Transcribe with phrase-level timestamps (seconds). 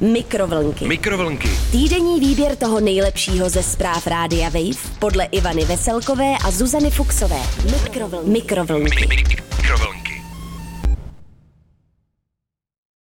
[0.00, 0.88] Mikrovlnky.
[0.88, 1.48] Mikrovlnky.
[1.72, 7.40] Týdenní výběr toho nejlepšího ze zpráv Rádia Wave podle Ivany Veselkové a Zuzany Fuxové.
[7.72, 8.30] Mikrovlnky.
[8.30, 9.06] Mikrovlnky.
[9.56, 10.22] Mikrovlnky.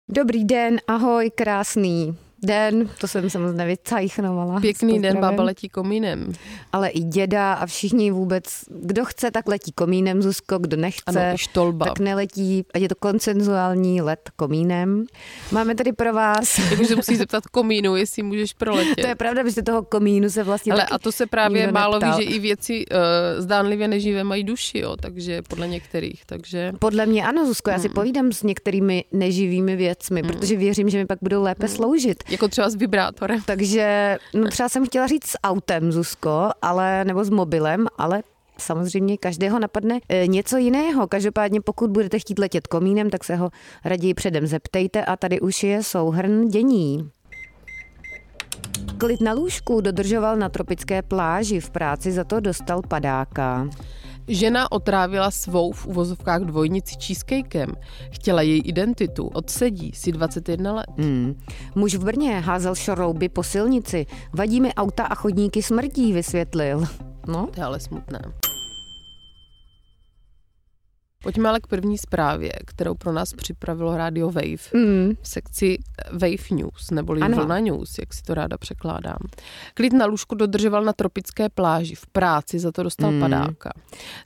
[0.09, 4.59] Dobrý den, ahoj, krásný den, to jsem se moc nevycajchnovala.
[4.59, 6.33] Pěkný den, baba letí komínem.
[6.71, 11.37] Ale i děda a všichni vůbec, kdo chce, tak letí komínem, Zuzko, kdo nechce, ano,
[11.37, 11.85] štolba.
[11.85, 15.05] tak neletí, ať je to koncenzuální let komínem.
[15.51, 16.59] Máme tady pro vás...
[16.71, 19.01] Jakože se musí zeptat komínu, jestli můžeš proletět.
[19.01, 22.17] To je pravda, že toho komínu se vlastně Ale a to se právě málo neptal.
[22.19, 26.71] ví, že i věci uh, zdánlivě neživé mají duši, jo, takže podle některých, takže...
[26.79, 27.93] Podle mě ano, Zuzko, já si mm.
[27.93, 30.27] povídám s některými neživými věcmi, mm.
[30.27, 31.69] protože věřím, že mi pak budou lépe mm.
[31.69, 32.23] sloužit.
[32.31, 33.41] Jako třeba s vibrátorem.
[33.45, 38.23] Takže no třeba jsem chtěla říct s autem, Zuzko, ale, nebo s mobilem, ale
[38.57, 41.07] samozřejmě každého napadne e, něco jiného.
[41.07, 43.49] Každopádně pokud budete chtít letět komínem, tak se ho
[43.85, 47.09] raději předem zeptejte a tady už je souhrn dění.
[48.97, 53.69] Klid na lůžku dodržoval na tropické pláži, v práci za to dostal padáka.
[54.27, 57.71] Žena otrávila svou v uvozovkách dvojnici cheesecakem.
[58.11, 59.27] Chtěla její identitu.
[59.27, 60.85] Odsedí si 21 let.
[60.97, 61.39] Hmm.
[61.75, 64.05] Muž v Brně házel šrouby po silnici.
[64.33, 66.83] Vadíme auta a chodníky smrtí, vysvětlil.
[67.27, 67.47] No?
[67.53, 68.40] To je ale smutné.
[71.23, 75.11] Pojďme ale k první zprávě, kterou pro nás připravilo rádio Wave mm.
[75.21, 75.77] v sekci
[76.11, 77.37] Wave News, neboli ano.
[77.37, 79.17] Vlna News, jak si to ráda překládám.
[79.73, 83.19] Klid na lůžku dodržoval na tropické pláži, v práci za to dostal mm.
[83.19, 83.71] padáka.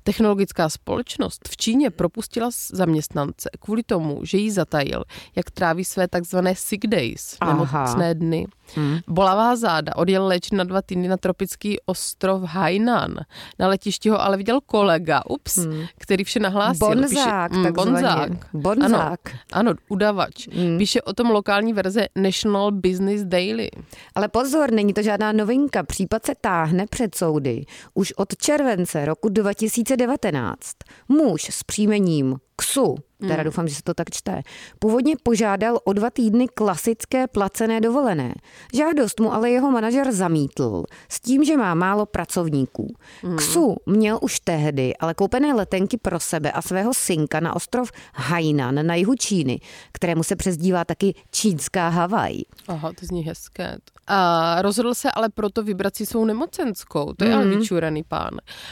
[0.03, 5.03] Technologická společnost v Číně propustila zaměstnance kvůli tomu, že jí zatajil,
[5.35, 8.47] jak tráví své takzvané sick days, nemocné dny.
[8.75, 8.97] Hmm.
[9.07, 13.15] Bolavá záda odjel léčit na dva týdny na tropický ostrov Hainan.
[13.59, 15.85] Na letišti ho ale viděl kolega, ups, hmm.
[15.97, 16.87] který vše nahlásil.
[16.87, 18.31] Bonzák, Píše, mm, bonzák.
[18.53, 19.19] bonzák.
[19.51, 20.47] Ano, ano, udavač.
[20.47, 20.77] Hmm.
[20.77, 23.69] Píše o tom lokální verze National Business Daily.
[24.15, 25.83] Ale pozor, není to žádná novinka.
[25.83, 27.65] Případ se táhne před soudy.
[27.93, 30.71] Už od července roku 2019.
[31.09, 33.43] Muž s příjmením KSU teda hmm.
[33.43, 34.41] doufám, že se to tak čte,
[34.79, 38.33] původně požádal o dva týdny klasické placené dovolené.
[38.73, 42.95] Žádost mu ale jeho manažer zamítl s tím, že má málo pracovníků.
[43.23, 43.37] Hmm.
[43.37, 48.87] Ksu měl už tehdy ale koupené letenky pro sebe a svého synka na ostrov Hainan
[48.87, 49.59] na jihu Číny,
[49.91, 52.37] kterému se přezdívá taky čínská Havaj.
[52.67, 53.77] Aha, to zní hezké.
[54.07, 57.13] A rozhodl se ale proto vybrat si svou nemocenskou.
[57.13, 57.39] To je hmm.
[57.39, 58.31] ale vyčuraný pán.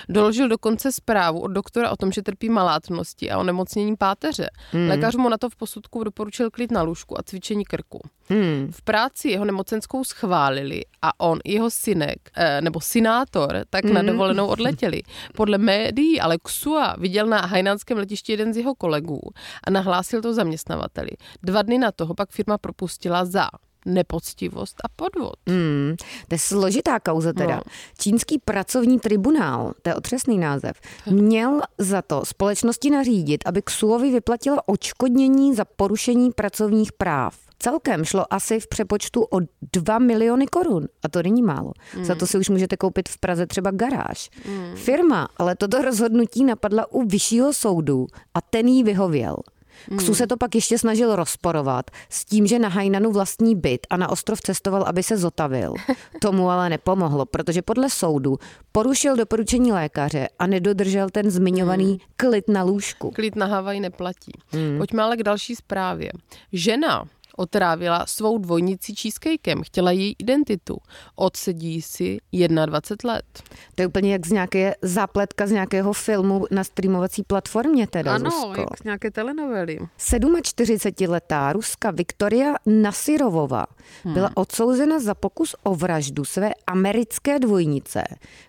[0.10, 4.50] Doložil dokonce zprávu od doktora o tom, že trpí malátnosti a o nemocnění páteře dobře.
[4.72, 4.90] Hmm.
[4.90, 8.02] Lékař mu na to v posudku doporučil klid na lůžku a cvičení krku.
[8.30, 8.72] Hmm.
[8.72, 13.94] V práci jeho nemocenskou schválili a on i jeho synek, eh, nebo synátor, tak hmm.
[13.94, 15.02] na dovolenou odletěli.
[15.36, 19.20] Podle médií ale Ksua viděl na hajnánském letišti jeden z jeho kolegů
[19.64, 21.10] a nahlásil to zaměstnavateli.
[21.44, 23.48] Dva dny na toho pak firma propustila za
[23.86, 25.36] nepoctivost a podvod.
[25.48, 25.96] Hmm,
[26.28, 27.56] to je složitá kauza teda.
[27.56, 27.62] No.
[27.98, 34.68] Čínský pracovní tribunál, to je otřesný název, měl za to společnosti nařídit, aby Ksuovi vyplatila
[34.68, 37.36] očkodnění za porušení pracovních práv.
[37.60, 39.40] Celkem šlo asi v přepočtu o
[39.74, 40.88] 2 miliony korun.
[41.04, 41.72] A to není málo.
[41.98, 42.06] Mm.
[42.06, 44.30] Za to si už můžete koupit v Praze třeba garáž.
[44.48, 44.76] Mm.
[44.76, 49.36] Firma ale toto rozhodnutí napadla u vyššího soudu a ten jí vyhověl.
[49.98, 53.98] Ksu se to pak ještě snažil rozporovat s tím, že na Hajnanu vlastní byt a
[53.98, 55.74] na ostrov cestoval, aby se zotavil.
[56.22, 58.38] Tomu ale nepomohlo, protože podle soudu
[58.72, 61.98] porušil doporučení lékaře a nedodržel ten zmiňovaný hmm.
[62.18, 63.12] klid na lůžku.
[63.12, 64.32] Klid na Havaj neplatí.
[64.52, 64.78] Hmm.
[64.78, 66.12] Pojďme ale k další zprávě.
[66.54, 67.06] Žena
[67.38, 70.78] Otrávila svou dvojnici cheesecakem, chtěla její identitu.
[71.16, 72.18] Odsedí si
[72.66, 73.44] 21 let.
[73.76, 78.32] To je úplně jak z nějaké zápletka z nějakého filmu na streamovací platformě teda, Ano,
[78.32, 78.62] Zuzko.
[78.62, 79.80] jak z nějaké telenovely.
[79.98, 83.66] 47-letá Ruska Viktoria Nasirovova
[84.04, 84.14] hmm.
[84.14, 88.04] byla odsouzena za pokus o vraždu své americké dvojnice,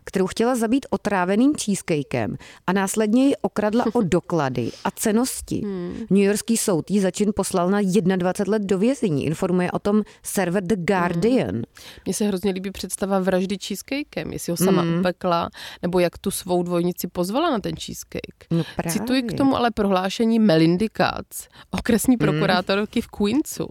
[0.04, 2.36] kterou chtěla zabít otráveným cheesecakem
[2.66, 5.60] a následně ji okradla o doklady a cenosti.
[5.64, 6.06] Hmm.
[6.10, 9.24] New Yorkský soud ji začin poslal na 21 let do do vězení.
[9.24, 11.54] Informuje o tom server The Guardian.
[11.54, 11.62] Mm.
[12.04, 14.98] Mně se hrozně líbí představa vraždy cheesecakem, jestli ho sama mm.
[14.98, 15.48] upekla,
[15.82, 18.46] nebo jak tu svou dvojnici pozvala na ten cheesecake.
[18.50, 22.18] No Cituji k tomu ale prohlášení Melindy Katz, okresní mm.
[22.18, 23.02] prokurátorky mm.
[23.02, 23.68] v Queensu.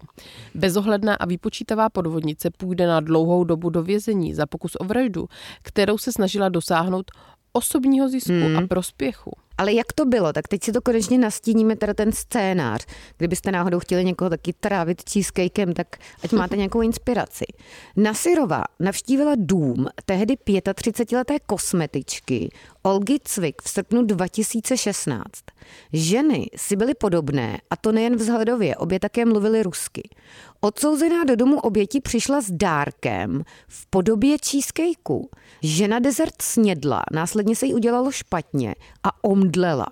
[0.56, 5.28] Bezohledná a vypočítavá podvodnice půjde na dlouhou dobu do vězení za pokus o vraždu,
[5.62, 7.12] kterou se snažila dosáhnout
[7.54, 8.58] osobního zisku mm.
[8.58, 9.32] a prospěchu.
[9.58, 10.34] Ale jak to bylo?
[10.34, 12.86] Tak teď si to konečně nastíníme, teda ten scénář.
[13.18, 15.88] Kdybyste náhodou chtěli někoho taky trávit cheesecakem, tak
[16.24, 17.46] ať máte nějakou inspiraci.
[17.96, 22.50] Nasirova navštívila dům tehdy 35-leté kosmetičky
[22.84, 25.24] Olgy Cvik v srpnu 2016.
[25.94, 30.10] Ženy si byly podobné, a to nejen vzhledově, obě také mluvily rusky.
[30.62, 35.30] Odsouzená do domu oběti přišla s dárkem v podobě cheesecakeu.
[35.62, 39.88] Žena dezert snědla, následně se jí udělalo špatně a omdlela.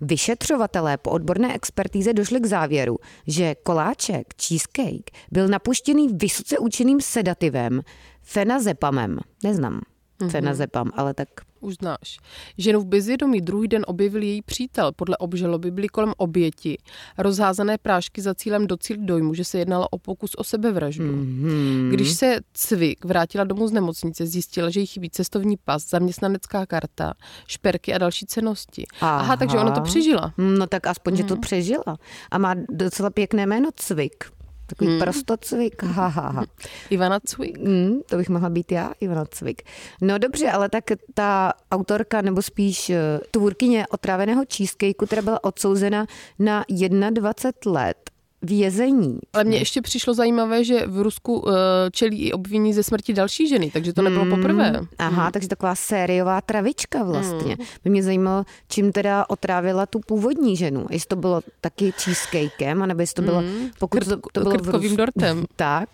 [0.00, 7.80] Vyšetřovatelé po odborné expertíze došli k závěru, že koláček, cheesecake, byl napuštěný vysoce účinným sedativem
[8.22, 9.18] fenazepamem.
[9.44, 9.80] Neznám
[10.22, 10.30] mm-hmm.
[10.30, 11.28] fenazepam, ale tak
[11.62, 12.18] už znáš.
[12.58, 14.92] Ženu v bezvědomí druhý den objevil její přítel.
[14.96, 16.78] Podle obžaloby byly kolem oběti
[17.18, 21.16] rozházané prášky za cílem docílit dojmu, že se jednalo o pokus o sebevraždu.
[21.16, 21.90] Mm-hmm.
[21.90, 27.14] Když se Cvik vrátila domů z nemocnice, zjistila, že jí chybí cestovní pas, zaměstnanecká karta,
[27.46, 28.84] šperky a další cenosti.
[29.00, 30.34] Aha, Aha takže ona to přežila.
[30.38, 31.16] No tak aspoň, mm-hmm.
[31.16, 31.40] že to mhm.
[31.40, 31.98] přežila.
[32.30, 34.41] A má docela pěkné jméno Cvik.
[34.72, 35.00] Takový hmm.
[35.00, 35.82] prostocvik.
[35.82, 36.44] Ha, ha, ha.
[36.90, 37.58] Ivana Cvik.
[37.58, 39.62] Hmm, to bych mohla být já, Ivana Cvik.
[40.00, 40.84] No dobře, ale tak
[41.14, 46.06] ta autorka, nebo spíš eh, tvůrkyně otráveného cheesecakeu, která byla odsouzena
[46.38, 46.64] na
[47.10, 48.01] 21 let
[48.42, 49.18] vězení.
[49.32, 51.52] Ale mně ještě přišlo zajímavé, že v Rusku uh,
[51.92, 54.80] čelí i obvinění ze smrti další ženy, takže to nebylo mm, poprvé.
[54.98, 55.32] Aha, mm.
[55.32, 57.56] takže taková sériová travička vlastně.
[57.58, 57.66] Mm.
[57.84, 60.86] By mě zajímalo, čím teda otrávila tu původní ženu.
[60.90, 63.70] Jestli to bylo taky cheesecakem, anebo jestli to bylo, mm.
[63.78, 65.44] pokud to, to bylo Krtkovým dortem.
[65.56, 65.88] tak,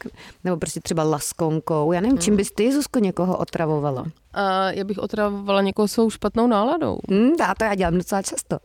[0.45, 1.93] nebo prostě třeba laskonkou.
[1.93, 2.23] Já nevím, mm.
[2.23, 4.06] čím bys ty, Zuzko, někoho otravovala?
[4.38, 6.99] A já bych otravovala někoho svou špatnou náladou.
[7.11, 8.58] Hmm, já to já dělám docela často.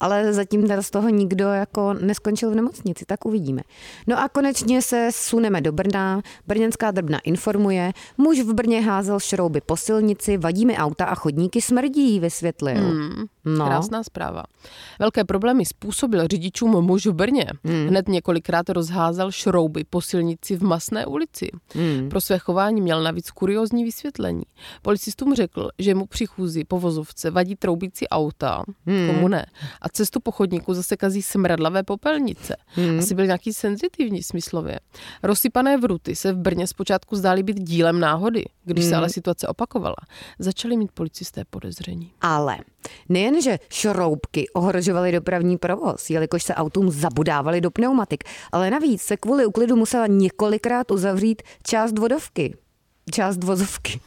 [0.00, 3.62] Ale zatím teda z toho nikdo jako neskončil v nemocnici, tak uvidíme.
[4.06, 6.22] No a konečně se suneme do Brna.
[6.46, 12.20] Brněnská drbna informuje, muž v Brně házel šrouby po silnici, vadíme auta a chodníky smrdí,
[12.20, 12.76] vysvětlil.
[12.76, 13.66] Hmm, no.
[13.66, 14.42] Krásná zpráva.
[14.98, 17.46] Velké problémy způsobil řidičům muž v Brně.
[17.64, 17.86] Hmm.
[17.86, 21.50] Hned několikrát rozházel šrouby po silnici v Masné ulici.
[21.74, 22.08] Hmm.
[22.08, 24.42] Pro své chování měl navíc kuriozní vysvětlení.
[24.82, 29.06] Policist policistům řekl, že mu při chůzi po vozovce vadí troubící auta, hmm.
[29.06, 29.46] komu ne,
[29.80, 32.56] a cestu po chodníku zase kazí smradlavé popelnice.
[32.66, 32.98] Hmm.
[32.98, 34.80] Asi byl nějaký senzitivní smyslově.
[35.22, 38.44] Rozsypané vruty se v Brně zpočátku zdály být dílem náhody.
[38.64, 38.90] Když hmm.
[38.90, 39.96] se ale situace opakovala,
[40.38, 42.12] začali mít policisté podezření.
[42.20, 42.58] Ale
[43.08, 49.46] nejenže šroubky ohrožovaly dopravní provoz, jelikož se autům zabudávaly do pneumatik, ale navíc se kvůli
[49.46, 52.54] uklidu musela několikrát uzavřít část vodovky
[53.12, 54.00] část vozovky.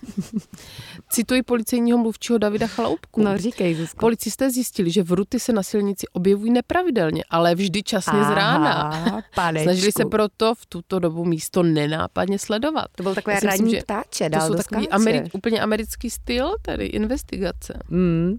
[1.09, 3.21] Cituji policejního mluvčího Davida Chaloupku.
[3.23, 3.97] No říkej, Zuzko.
[3.99, 9.21] Policisté zjistili, že vruty se na silnici objevují nepravidelně, ale vždy časně Aha, z rána.
[9.35, 9.63] Panečku.
[9.63, 12.85] Snažili se proto v tuto dobu místo nenápadně sledovat.
[12.95, 17.79] To byl takový ranní myslím, ptáče, To jsou takový ameri- úplně americký styl, tedy investigace.
[17.89, 18.37] Mm.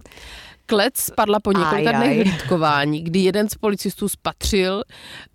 [0.65, 4.83] Klec spadla po několika dnech hlídkování, kdy jeden z policistů spatřil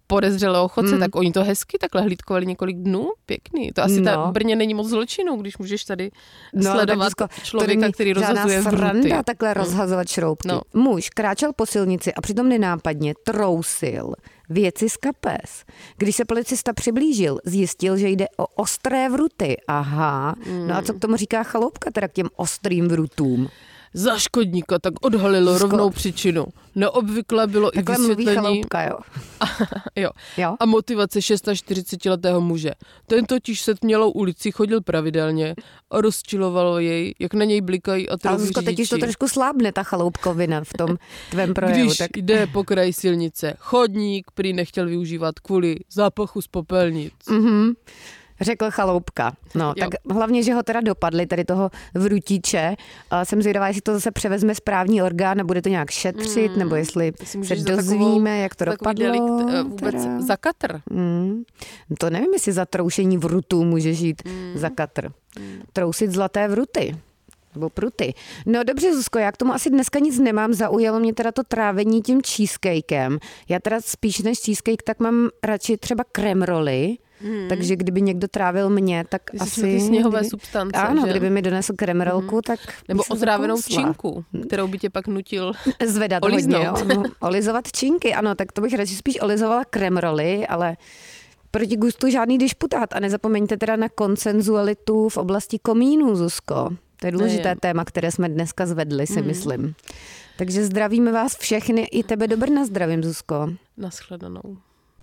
[0.06, 1.01] podezřelého chodce, hmm.
[1.01, 3.73] tak oni to hezky takhle hlídkovali několik dnů, pěkný.
[3.73, 4.05] To asi no.
[4.05, 6.11] ta Brně není moc zločinu, když můžeš tady
[6.55, 9.15] no, sledovat Zuzko, člověka, který rozhazuje vruty.
[9.25, 9.65] takhle hmm.
[9.65, 10.49] rozhazovat šroubky.
[10.49, 10.61] No.
[10.75, 14.15] Muž kráčel po silnici a přitom nenápadně trousil
[14.49, 15.65] věci z kapes.
[15.97, 19.56] Když se policista přiblížil, zjistil, že jde o ostré vruty.
[19.69, 20.35] Aha.
[20.47, 20.69] Hmm.
[20.69, 23.49] No a co k tomu říká chaloupka, teda k těm ostrým vrutům?
[23.94, 25.62] Za škodníka, tak odhalilo Zko...
[25.62, 26.46] rovnou příčinu.
[26.75, 28.35] Neobvykle bylo Takhle i vysvětlení.
[28.35, 28.99] Chaloupka, jo.
[29.41, 29.44] A,
[30.00, 30.11] jo.
[30.37, 30.56] jo.
[30.61, 32.70] A motivace 46-letého muže.
[33.06, 35.55] Ten totiž se tmělou ulici chodil pravidelně
[35.91, 39.73] a rozčilovalo jej, jak na něj blikají a trochu Ale teď už to trošku slábne,
[39.73, 40.96] ta chaloupkovina v tom
[41.31, 41.87] tvém projevu.
[41.87, 42.17] Když tak...
[42.17, 47.12] jde po kraji silnice, chodník prý nechtěl využívat kvůli zápachu z popelnic.
[47.29, 47.75] Mm-hmm.
[48.40, 49.32] Řekl chaloupka.
[49.54, 49.75] No, jo.
[49.78, 52.76] tak hlavně, že ho teda dopadli, tady toho vrutíče.
[53.10, 56.58] A jsem zvědavá, jestli to zase převezme správní orgán a bude to nějak šetřit, mm.
[56.58, 57.12] nebo jestli
[57.43, 59.05] se dozvíme, takovou, jak to dopadlo.
[59.05, 60.20] Delikt, uh, vůbec teda.
[60.20, 60.81] za katr.
[60.91, 61.43] Mm.
[61.98, 64.53] To nevím, jestli za troušení vrutů může žít mm.
[64.55, 65.08] za katr.
[65.38, 65.62] Mm.
[65.72, 66.96] Trousit zlaté vruty.
[67.55, 68.15] Nebo pruty.
[68.46, 70.53] No dobře, Zuzko, já k tomu asi dneska nic nemám.
[70.55, 73.19] Zaujalo mě teda to trávení tím cheesecakem.
[73.49, 76.96] Já teda spíš než cheesecake, tak mám radši třeba kremroly.
[77.20, 77.49] Hmm.
[77.49, 79.61] Takže kdyby někdo trávil mě, tak Ty asi...
[79.61, 81.11] Ty sněhové kdyby, substance, Ano, že?
[81.11, 82.43] kdyby mi donesl kremrolku, hmm.
[82.43, 82.58] tak...
[82.89, 85.53] Nebo otrávenou činku, kterou by tě pak nutil
[85.87, 86.67] Zvedat oliznout.
[86.79, 87.03] hodně, jo.
[87.03, 90.77] No, olizovat činky, ano, tak to bych radši spíš olizovala kremroly, ale
[91.51, 92.93] proti gustu žádný dišputát.
[92.93, 96.70] A nezapomeňte teda na konsenzualitu v oblasti komínů, Zuzko.
[97.05, 97.58] To je důležité Nejem.
[97.58, 99.27] téma, které jsme dneska zvedli, si hmm.
[99.27, 99.75] myslím.
[100.37, 103.49] Takže zdravíme vás všechny, i tebe do Brna zdravím, Zuzko.
[103.77, 104.56] Naschledanou.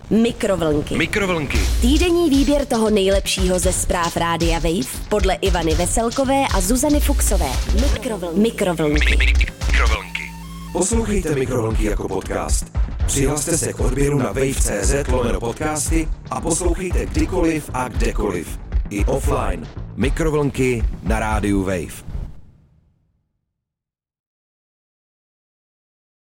[0.10, 0.98] Mikrovlnky.
[0.98, 1.58] Mikrovlnky.
[1.82, 7.52] Týdenní výběr toho nejlepšího ze zpráv Rádia Wave podle Ivany Veselkové a Zuzany Fuxové.
[7.94, 8.40] Mikrovlnky.
[8.40, 9.18] Mikrovlnky.
[9.18, 10.32] Mikrovlnky.
[10.74, 12.78] Poslouchejte Mikrovlnky jako podcast.
[13.06, 18.71] Přihlaste se k odběru na wave.cz lomeno podcasty a poslouchejte kdykoliv a kdekoliv.
[18.92, 19.64] I offline.
[19.96, 22.11] Mikrovlnky na rádiu Wave.